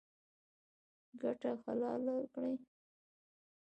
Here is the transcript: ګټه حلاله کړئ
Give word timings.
ګټه 1.21 1.51
حلاله 1.63 2.15
کړئ 2.33 2.55